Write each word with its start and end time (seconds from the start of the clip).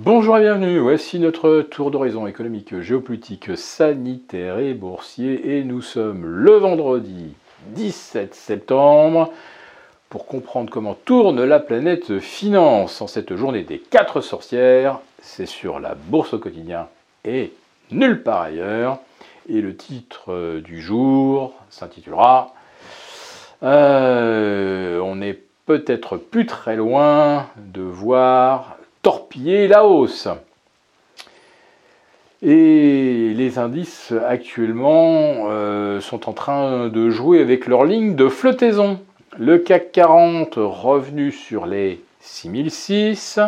Bonjour 0.00 0.38
et 0.38 0.42
bienvenue, 0.42 0.78
voici 0.78 1.18
notre 1.18 1.62
tour 1.62 1.90
d'horizon 1.90 2.28
économique, 2.28 2.78
géopolitique, 2.78 3.56
sanitaire 3.56 4.60
et 4.60 4.72
boursier 4.72 5.58
et 5.58 5.64
nous 5.64 5.82
sommes 5.82 6.24
le 6.24 6.52
vendredi 6.52 7.34
17 7.70 8.32
septembre 8.32 9.32
pour 10.08 10.26
comprendre 10.26 10.70
comment 10.70 10.94
tourne 10.94 11.42
la 11.42 11.58
planète 11.58 12.20
finance 12.20 13.02
en 13.02 13.08
cette 13.08 13.34
journée 13.34 13.64
des 13.64 13.80
quatre 13.80 14.20
sorcières. 14.20 15.00
C'est 15.20 15.46
sur 15.46 15.80
la 15.80 15.96
bourse 15.96 16.32
au 16.32 16.38
quotidien 16.38 16.86
et 17.24 17.52
nulle 17.90 18.22
part 18.22 18.42
ailleurs. 18.42 19.00
Et 19.48 19.60
le 19.60 19.74
titre 19.74 20.60
du 20.60 20.80
jour 20.80 21.54
s'intitulera 21.70 22.54
euh, 23.64 25.00
On 25.00 25.16
n'est 25.16 25.40
peut-être 25.66 26.18
plus 26.18 26.46
très 26.46 26.76
loin 26.76 27.48
de 27.56 27.82
voir 27.82 28.77
torpiller 29.08 29.68
la 29.68 29.86
hausse. 29.86 30.28
Et 32.42 33.32
les 33.34 33.58
indices 33.58 34.12
actuellement 34.28 35.46
euh, 35.48 35.98
sont 36.02 36.28
en 36.28 36.34
train 36.34 36.88
de 36.88 37.08
jouer 37.08 37.40
avec 37.40 37.66
leur 37.66 37.86
ligne 37.86 38.16
de 38.16 38.28
flottaison. 38.28 39.00
Le 39.38 39.56
CAC 39.56 39.92
40 39.92 40.56
revenu 40.56 41.32
sur 41.32 41.64
les 41.64 42.02
6006, 42.20 43.40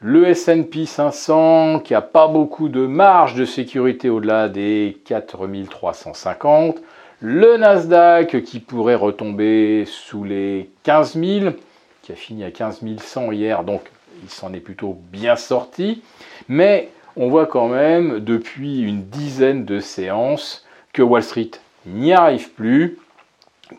le 0.00 0.34
SP 0.36 0.84
500 0.84 1.78
qui 1.78 1.94
n'a 1.94 2.02
pas 2.02 2.28
beaucoup 2.28 2.68
de 2.68 2.84
marge 2.84 3.36
de 3.36 3.46
sécurité 3.46 4.10
au-delà 4.10 4.50
des 4.50 4.98
4350, 5.06 6.76
le 7.20 7.56
Nasdaq 7.56 8.42
qui 8.42 8.60
pourrait 8.60 8.96
retomber 8.96 9.86
sous 9.86 10.24
les 10.24 10.68
15 10.82 11.18
000, 11.18 11.54
qui 12.02 12.12
a 12.12 12.16
fini 12.16 12.44
à 12.44 12.50
15 12.50 12.82
100 12.98 13.32
hier, 13.32 13.64
donc 13.64 13.80
il 14.24 14.30
s'en 14.30 14.52
est 14.52 14.60
plutôt 14.60 14.98
bien 15.12 15.36
sorti, 15.36 16.02
mais 16.48 16.90
on 17.16 17.28
voit 17.28 17.46
quand 17.46 17.68
même 17.68 18.20
depuis 18.20 18.80
une 18.80 19.04
dizaine 19.04 19.64
de 19.64 19.78
séances 19.78 20.64
que 20.92 21.02
Wall 21.02 21.22
Street 21.22 21.50
n'y 21.86 22.12
arrive 22.12 22.50
plus, 22.50 22.98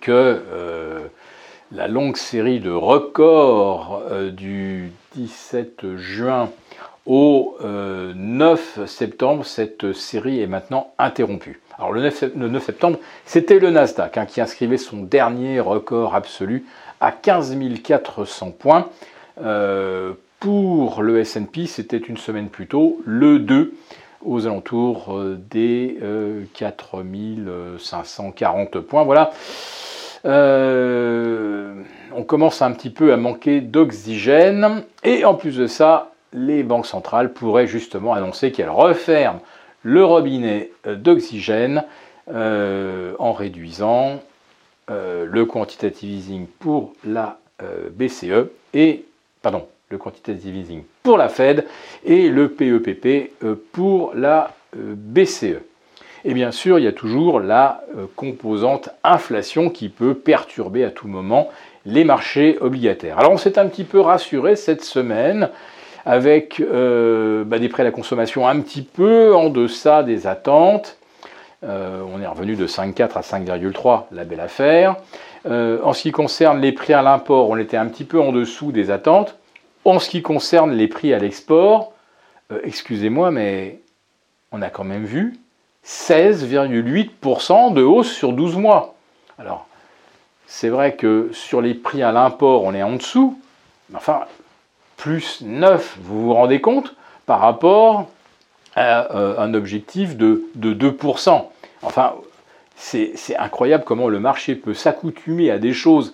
que 0.01 0.11
euh, 0.11 1.05
la 1.71 1.87
longue 1.87 2.17
série 2.17 2.59
de 2.59 2.71
records 2.71 4.03
euh, 4.09 4.31
du 4.31 4.91
17 5.15 5.95
juin 5.97 6.49
au 7.05 7.57
9 7.61 8.77
euh, 8.77 8.87
septembre, 8.87 9.45
cette 9.45 9.93
série 9.93 10.41
est 10.41 10.47
maintenant 10.47 10.93
interrompue. 10.97 11.61
Alors 11.77 11.91
le 11.91 12.01
9, 12.01 12.63
septembre, 12.63 12.99
c'était 13.25 13.59
le 13.59 13.69
Nasdaq 13.69 14.17
hein, 14.17 14.25
qui 14.25 14.39
inscrivait 14.39 14.77
son 14.77 15.03
dernier 15.03 15.59
record 15.59 16.15
absolu 16.15 16.65
à 17.01 17.11
15 17.11 17.57
400 17.83 18.51
points. 18.51 18.87
Le 21.01 21.23
SP, 21.23 21.67
c'était 21.67 21.97
une 21.97 22.17
semaine 22.17 22.49
plus 22.49 22.67
tôt, 22.67 23.01
le 23.05 23.39
2, 23.39 23.73
aux 24.25 24.47
alentours 24.47 25.15
euh, 25.15 25.39
des 25.49 25.97
4540 26.53 28.75
euh, 28.75 28.81
points. 28.81 29.03
Voilà. 29.03 29.31
Euh, 30.25 31.75
on 32.15 32.23
commence 32.23 32.61
un 32.61 32.71
petit 32.71 32.89
peu 32.89 33.13
à 33.13 33.17
manquer 33.17 33.61
d'oxygène. 33.61 34.83
Et 35.03 35.23
en 35.25 35.35
plus 35.35 35.57
de 35.57 35.67
ça, 35.67 36.11
les 36.33 36.63
banques 36.63 36.87
centrales 36.87 37.31
pourraient 37.31 37.67
justement 37.67 38.13
annoncer 38.13 38.51
qu'elles 38.51 38.69
referment 38.69 39.41
le 39.83 40.03
robinet 40.03 40.71
d'oxygène 40.85 41.83
en 42.27 43.33
réduisant 43.33 44.19
le 44.89 45.43
quantitative 45.43 46.09
easing 46.09 46.47
pour 46.59 46.93
la 47.05 47.37
BCE 47.91 48.49
et 48.73 49.05
pardon, 49.43 49.67
le 49.95 49.99
quantitative 49.99 50.55
easing 50.55 50.83
pour 51.03 51.17
la 51.17 51.29
Fed 51.29 51.65
et 52.03 52.29
le 52.29 52.49
PEPP 52.49 53.31
euh, 53.43 53.55
pour 53.71 54.11
la 54.13 54.51
euh, 54.75 54.93
BCE. 54.95 55.61
Et 56.25 56.33
bien 56.33 56.51
sûr, 56.51 56.79
il 56.79 56.85
y 56.85 56.87
a 56.87 56.91
toujours 56.91 57.39
la 57.39 57.83
euh, 57.95 58.05
composante 58.15 58.89
inflation 59.03 59.69
qui 59.69 59.89
peut 59.89 60.13
perturber 60.13 60.83
à 60.83 60.89
tout 60.89 61.07
moment 61.07 61.49
les 61.85 62.03
marchés 62.03 62.57
obligataires. 62.59 63.19
Alors 63.19 63.31
on 63.31 63.37
s'est 63.37 63.57
un 63.57 63.67
petit 63.67 63.83
peu 63.83 63.99
rassuré 63.99 64.55
cette 64.55 64.83
semaine 64.83 65.49
avec 66.07 66.61
bah, 66.61 67.57
des 67.57 67.67
prêts 67.67 67.81
à 67.81 67.83
la 67.83 67.91
consommation 67.91 68.47
un 68.47 68.59
petit 68.59 68.83
peu 68.83 69.35
en 69.35 69.49
deçà 69.49 70.03
des 70.03 70.27
attentes. 70.27 70.97
on 71.63 72.21
est 72.21 72.27
revenu 72.27 72.55
de 72.55 72.67
5,4 72.67 73.17
à 73.17 73.21
5,3, 73.21 74.03
la 74.11 74.23
belle 74.23 74.39
affaire. 74.39 74.97
en 75.47 75.93
ce 75.93 76.01
qui 76.03 76.11
concerne 76.11 76.61
les 76.61 76.73
prix 76.73 76.93
à 76.93 77.01
l'import, 77.01 77.49
on 77.49 77.57
était 77.57 77.77
un 77.77 77.87
petit 77.87 78.03
peu 78.03 78.19
en 78.19 78.31
dessous 78.31 78.71
des 78.71 78.91
attentes. 78.91 79.35
En 79.85 79.99
ce 79.99 80.09
qui 80.09 80.23
concerne 80.23 80.71
les 80.71 80.87
prix 80.87 81.13
à 81.13 81.19
l'export, 81.19 81.93
euh, 82.51 82.59
excusez-moi, 82.63 83.29
mais 83.29 83.79
on 84.51 84.63
a 84.63 84.69
quand 84.69 84.83
même 84.83 85.05
vu 85.05 85.37
16,8% 85.85 87.73
de 87.73 87.83
hausse 87.83 88.11
sur 88.11 88.33
12 88.33 88.57
mois. 88.57 88.95
Alors, 89.37 89.67
c'est 90.47 90.69
vrai 90.69 90.95
que 90.95 91.29
sur 91.33 91.61
les 91.61 91.75
prix 91.75 92.01
à 92.01 92.11
l'import, 92.11 92.63
on 92.63 92.73
est 92.73 92.81
en 92.81 92.93
dessous, 92.93 93.39
mais 93.89 93.97
enfin, 93.97 94.25
plus 94.97 95.41
9, 95.41 95.97
vous 96.01 96.23
vous 96.23 96.33
rendez 96.33 96.61
compte, 96.61 96.95
par 97.27 97.39
rapport 97.39 98.07
à 98.75 99.15
euh, 99.15 99.37
un 99.37 99.53
objectif 99.53 100.17
de, 100.17 100.45
de 100.55 100.73
2%. 100.73 101.45
Enfin, 101.83 102.15
c'est 102.75 103.37
incroyable 103.37 103.83
comment 103.85 104.09
le 104.09 104.19
marché 104.19 104.55
peut 104.55 104.73
s'accoutumer 104.73 105.51
à 105.51 105.59
des 105.59 105.73
choses 105.73 106.13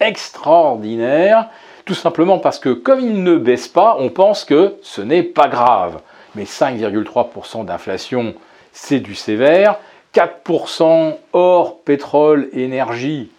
extraordinaires 0.00 1.50
tout 1.88 1.94
simplement 1.94 2.38
parce 2.38 2.58
que 2.58 2.68
comme 2.68 3.00
il 3.00 3.22
ne 3.22 3.38
baisse 3.38 3.66
pas, 3.66 3.96
on 3.98 4.10
pense 4.10 4.44
que 4.44 4.74
ce 4.82 5.00
n'est 5.00 5.22
pas 5.22 5.48
grave. 5.48 6.02
Mais 6.34 6.44
5,3% 6.44 7.64
d'inflation, 7.64 8.34
c'est 8.74 9.00
du 9.00 9.14
sévère. 9.14 9.78
4% 10.14 11.16
hors 11.32 11.78
pétrole, 11.80 12.50
énergie, 12.52 13.30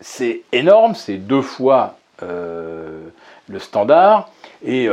c'est 0.00 0.40
énorme, 0.52 0.94
c'est 0.94 1.18
deux 1.18 1.42
fois 1.42 1.96
euh, 2.22 3.08
le 3.46 3.58
standard. 3.58 4.30
Et 4.64 4.86
9%, 4.86 4.90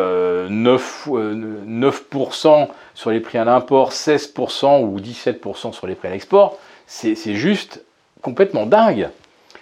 euh, 1.15 2.65
sur 2.95 3.11
les 3.11 3.21
prix 3.21 3.37
à 3.37 3.45
l'import, 3.45 3.93
16% 3.93 4.83
ou 4.83 4.99
17% 4.99 5.71
sur 5.71 5.87
les 5.87 5.95
prix 5.95 6.09
à 6.09 6.11
l'export, 6.11 6.57
c'est 6.85 7.15
juste 7.15 7.81
complètement 8.21 8.65
dingue. 8.65 9.07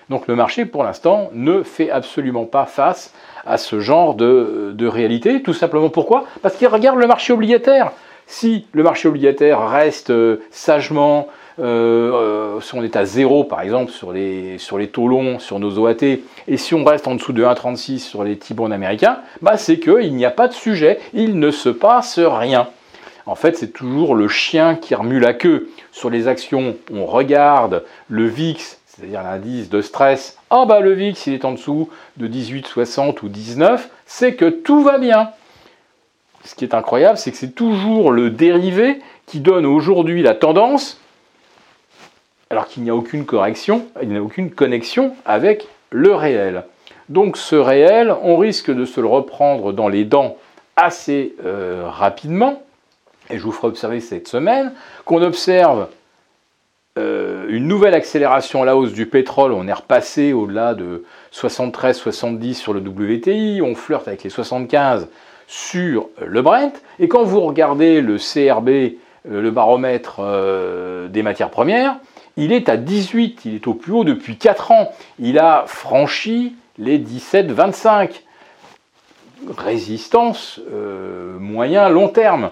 Donc 0.10 0.28
le 0.28 0.36
marché, 0.36 0.66
pour 0.66 0.84
l'instant, 0.84 1.30
ne 1.34 1.64
fait 1.64 1.90
absolument 1.90 2.46
pas 2.46 2.66
face 2.66 3.14
à 3.46 3.58
ce 3.58 3.80
genre 3.80 4.16
de, 4.16 4.88
réalité. 4.88 5.42
Tout 5.42 5.54
simplement 5.54 5.90
pourquoi? 5.90 6.26
Parce 6.42 6.56
qu'il 6.56 6.68
regarde 6.68 7.00
le 7.00 7.08
marché 7.08 7.34
obligataire. 7.34 7.92
Si 8.26 8.68
le 8.72 8.84
marché 8.84 9.08
obligataire 9.08 9.68
reste 9.68 10.10
euh, 10.10 10.38
sagement, 10.50 11.28
euh, 11.60 12.12
euh, 12.14 12.62
si 12.62 12.74
on 12.74 12.82
est 12.82 12.96
à 12.96 13.06
zéro 13.06 13.44
par 13.44 13.62
exemple 13.62 13.92
sur 13.92 14.14
les, 14.14 14.58
sur 14.58 14.80
taux 14.92 15.08
longs, 15.08 15.40
sur 15.40 15.60
nos 15.60 15.78
OAT, 15.78 16.04
et 16.48 16.58
si 16.58 16.74
on 16.74 16.86
reste 16.86 17.08
en 17.08 17.16
dessous 17.16 17.34
de 17.34 17.44
1,36 17.44 18.00
sur 18.00 18.24
les 18.24 18.38
T-bonds 18.38 18.72
américains, 18.72 19.20
bah 19.42 19.58
c'est 19.58 19.78
qu'il 19.78 20.16
n'y 20.16 20.26
a 20.26 20.32
pas 20.32 20.48
de 20.48 20.54
sujet, 20.54 21.00
il 21.14 21.38
ne 21.38 21.52
se 21.52 21.70
passe 21.70 22.18
rien. 22.18 22.68
En 23.26 23.36
fait, 23.36 23.58
c'est 23.58 23.72
toujours 23.72 24.16
le 24.16 24.28
chien 24.28 24.76
qui 24.76 24.96
remue 24.96 25.20
la 25.20 25.34
queue. 25.34 25.70
Sur 25.92 26.10
les 26.10 26.28
actions, 26.28 26.76
on 26.94 27.06
regarde 27.06 27.84
le 28.10 28.26
VIX, 28.26 28.80
c'est-à-dire 28.96 29.24
l'indice 29.24 29.70
de 29.70 29.82
stress, 29.82 30.38
ah 30.52 30.66
bah 30.68 30.80
le 30.80 30.94
VIX 30.94 31.26
il 31.26 31.34
est 31.34 31.46
en 31.46 31.54
dessous 31.54 31.90
de 32.18 32.28
18, 32.28 32.68
60 32.68 33.24
ou 33.24 33.30
19, 33.30 33.90
c'est 34.06 34.36
que 34.36 34.46
tout 34.46 34.84
va 34.84 35.00
bien. 35.00 35.32
Ce 36.46 36.54
qui 36.54 36.64
est 36.64 36.76
incroyable, 36.76 37.18
c'est 37.18 37.32
que 37.32 37.38
c'est 37.38 37.56
toujours 37.56 38.12
le 38.12 38.30
dérivé 38.30 39.02
qui 39.26 39.40
donne 39.40 39.66
aujourd'hui 39.66 40.22
la 40.22 40.36
tendance, 40.36 41.00
alors 42.50 42.68
qu'il 42.68 42.84
n'y 42.84 42.92
a 42.92 42.96
aucune 42.96 43.26
correction, 43.26 43.88
il 44.02 44.10
n'y 44.10 44.18
a 44.18 44.22
aucune 44.22 44.52
connexion 44.52 45.16
avec 45.26 45.68
le 45.90 46.14
réel. 46.14 46.66
Donc 47.10 47.38
ce 47.38 47.56
réel, 47.56 48.14
on 48.22 48.38
risque 48.38 48.72
de 48.72 48.86
se 48.86 49.02
le 49.02 49.08
reprendre 49.08 49.74
dans 49.74 49.88
les 49.88 50.06
dents 50.06 50.38
assez 50.76 51.34
euh, 51.46 51.86
rapidement, 51.88 52.62
et 53.30 53.40
je 53.40 53.44
vous 53.44 53.52
ferai 53.52 53.68
observer 53.68 54.02
cette 54.02 54.28
semaine 54.28 54.74
qu'on 55.06 55.24
observe 55.24 55.88
euh, 57.00 57.48
une 57.50 57.68
nouvelle 57.68 57.96
accélération 57.96 58.62
à 58.62 58.66
la 58.66 58.78
hausse 58.78 58.94
du 58.94 59.08
pétrole. 59.08 59.52
On 59.52 59.68
est 59.68 59.74
repassé 59.74 60.32
au-delà 60.32 60.76
de 60.76 61.04
73-70 61.34 62.54
sur 62.54 62.72
le 62.72 62.82
WTI. 62.82 63.62
On 63.64 63.74
flirte 63.74 64.08
avec 64.08 64.24
les 64.24 64.30
75 64.30 65.08
sur 65.48 66.10
le 66.24 66.42
Brent. 66.44 66.74
Et 67.00 67.08
quand 67.08 67.24
vous 67.24 67.42
regardez 67.42 68.00
le 68.00 68.18
CRB, 68.18 68.70
euh, 68.70 68.94
le 69.26 69.50
baromètre 69.50 70.18
euh, 70.20 71.08
des 71.08 71.24
matières 71.24 71.50
premières, 71.50 71.98
il 72.38 72.52
est 72.52 72.70
à 72.70 72.78
18. 72.78 73.46
Il 73.46 73.56
est 73.56 73.68
au 73.68 73.74
plus 73.74 73.94
haut 73.94 74.04
depuis 74.04 74.38
4 74.38 74.72
ans. 74.72 74.92
Il 75.18 75.40
a 75.40 75.64
franchi 75.66 76.56
les 76.78 77.00
17-25. 77.00 78.22
Résistance 79.58 80.62
moyen 81.40 81.90
long 81.90 82.08
terme. 82.08 82.52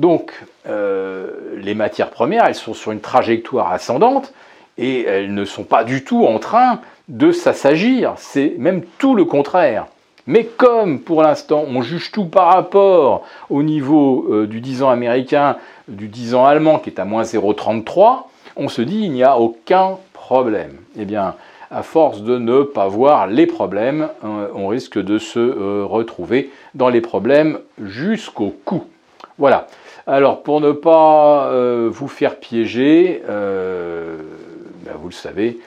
Donc, 0.00 0.32
euh, 0.66 1.28
les 1.58 1.74
matières 1.74 2.08
premières, 2.08 2.46
elles 2.46 2.54
sont 2.54 2.72
sur 2.72 2.90
une 2.90 3.02
trajectoire 3.02 3.70
ascendante 3.70 4.32
et 4.78 5.02
elles 5.02 5.34
ne 5.34 5.44
sont 5.44 5.62
pas 5.62 5.84
du 5.84 6.04
tout 6.04 6.24
en 6.24 6.38
train 6.38 6.80
de 7.08 7.32
s'assagir. 7.32 8.14
C'est 8.16 8.54
même 8.56 8.82
tout 8.96 9.14
le 9.14 9.26
contraire. 9.26 9.88
Mais 10.26 10.44
comme 10.44 11.00
pour 11.00 11.22
l'instant 11.22 11.64
on 11.68 11.82
juge 11.82 12.12
tout 12.12 12.24
par 12.24 12.46
rapport 12.46 13.26
au 13.50 13.62
niveau 13.62 14.26
euh, 14.30 14.46
du 14.46 14.62
10 14.62 14.84
ans 14.84 14.88
américain, 14.88 15.58
du 15.86 16.08
10 16.08 16.34
ans 16.34 16.46
allemand 16.46 16.78
qui 16.78 16.88
est 16.88 16.98
à 16.98 17.04
moins 17.04 17.24
0,33, 17.24 18.22
on 18.56 18.68
se 18.68 18.80
dit 18.80 19.00
il 19.02 19.12
n'y 19.12 19.22
a 19.22 19.38
aucun 19.38 19.98
problème. 20.14 20.78
Eh 20.98 21.04
bien, 21.04 21.34
à 21.70 21.82
force 21.82 22.22
de 22.22 22.38
ne 22.38 22.62
pas 22.62 22.88
voir 22.88 23.26
les 23.26 23.46
problèmes, 23.46 24.08
euh, 24.24 24.48
on 24.54 24.68
risque 24.68 24.98
de 24.98 25.18
se 25.18 25.82
retrouver 25.82 26.50
dans 26.74 26.88
les 26.88 27.02
problèmes 27.02 27.58
jusqu'au 27.82 28.54
cou. 28.64 28.84
Voilà. 29.36 29.66
Alors, 30.10 30.42
pour 30.42 30.60
ne 30.60 30.72
pas 30.72 31.46
euh, 31.52 31.88
vous 31.90 32.08
faire 32.08 32.40
piéger, 32.40 33.22
ben, 33.26 34.92
vous 35.00 35.08
le 35.08 35.14
savez, 35.14 35.60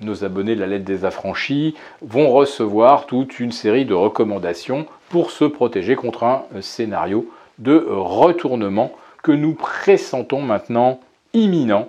nos 0.00 0.24
abonnés 0.24 0.54
de 0.54 0.60
la 0.60 0.66
lettre 0.66 0.86
des 0.86 1.04
affranchis 1.04 1.74
vont 2.00 2.30
recevoir 2.30 3.04
toute 3.04 3.38
une 3.38 3.52
série 3.52 3.84
de 3.84 3.92
recommandations 3.92 4.86
pour 5.10 5.30
se 5.30 5.44
protéger 5.44 5.96
contre 5.96 6.24
un 6.24 6.44
scénario 6.62 7.30
de 7.58 7.86
retournement 7.88 8.92
que 9.22 9.32
nous 9.32 9.54
pressentons 9.54 10.40
maintenant 10.40 11.00
imminent 11.34 11.88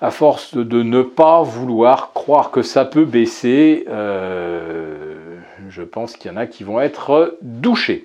à 0.00 0.10
force 0.10 0.54
de 0.54 0.82
ne 0.82 1.02
pas 1.02 1.42
vouloir 1.42 2.12
croire 2.12 2.50
que 2.50 2.62
ça 2.62 2.84
peut 2.84 3.04
baisser, 3.06 3.86
euh, 3.88 5.38
je 5.70 5.82
pense 5.82 6.14
qu'il 6.16 6.30
y 6.30 6.34
en 6.34 6.36
a 6.36 6.46
qui 6.46 6.62
vont 6.62 6.80
être 6.80 7.38
douchés. 7.40 8.04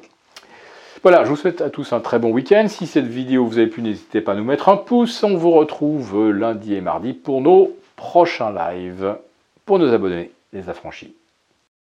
Voilà, 1.02 1.24
je 1.24 1.30
vous 1.30 1.38
souhaite 1.38 1.62
à 1.62 1.70
tous 1.70 1.94
un 1.94 2.02
très 2.02 2.20
bon 2.20 2.32
week-end. 2.32 2.68
Si 2.68 2.86
cette 2.86 3.08
vidéo 3.08 3.46
vous 3.46 3.58
a 3.58 3.66
plu, 3.66 3.82
n'hésitez 3.82 4.20
pas 4.20 4.34
à 4.34 4.36
nous 4.36 4.44
mettre 4.44 4.68
un 4.68 4.76
pouce. 4.76 5.24
On 5.24 5.38
vous 5.38 5.52
retrouve 5.52 6.30
lundi 6.30 6.76
et 6.76 6.82
mardi 6.82 7.14
pour 7.14 7.40
nos 7.42 7.74
prochains 7.96 8.52
lives 8.52 9.16
pour 9.66 9.80
nos 9.80 9.94
abonnés, 9.94 10.32
les 10.52 10.68
affranchis. 10.68 11.14